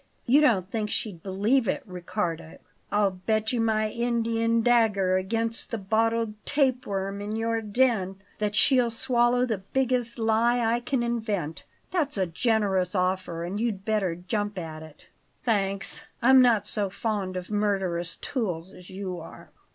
You 0.25 0.41
don't 0.41 0.67
think 0.71 0.89
she'd 0.89 1.21
believe 1.21 1.67
it, 1.67 1.83
Riccardo? 1.85 2.57
I'll 2.91 3.11
bet 3.11 3.53
you 3.53 3.61
my 3.61 3.91
Indian 3.91 4.63
dagger 4.63 5.15
against 5.17 5.69
the 5.69 5.77
bottled 5.77 6.43
tape 6.43 6.87
worm 6.87 7.21
in 7.21 7.35
your 7.35 7.61
den 7.61 8.15
that 8.39 8.55
she'll 8.55 8.89
swallow 8.89 9.45
the 9.45 9.59
biggest 9.59 10.17
lie 10.17 10.57
I 10.65 10.79
can 10.79 11.03
invent. 11.03 11.65
That's 11.91 12.17
a 12.17 12.25
generous 12.25 12.95
offer, 12.95 13.43
and 13.43 13.59
you'd 13.61 13.85
better 13.85 14.15
jump 14.15 14.57
at 14.57 14.81
it." 14.81 15.05
"Thanks, 15.45 16.05
I'm 16.19 16.41
not 16.41 16.65
so 16.65 16.89
fond 16.89 17.37
of 17.37 17.51
murderous 17.51 18.15
tools 18.15 18.73
as 18.73 18.89
you 18.89 19.19
are." 19.19 19.51